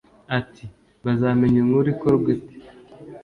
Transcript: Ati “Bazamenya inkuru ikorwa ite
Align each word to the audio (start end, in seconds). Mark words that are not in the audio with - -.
Ati 0.39 0.65
“Bazamenya 1.03 1.57
inkuru 1.63 1.87
ikorwa 1.93 2.27
ite 2.37 2.55